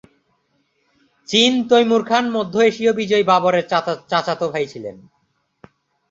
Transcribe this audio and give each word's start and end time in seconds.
চীন 1.27 1.51
তৈমুর 1.69 2.01
খান 2.05 2.25
মধ্য 2.35 2.53
এশীয় 2.69 2.91
বিজয়ী 2.99 3.23
বাবরের 3.23 3.65
চাচাতো 4.11 4.45
ভাই 4.53 4.65
ছিলেন। 4.67 4.95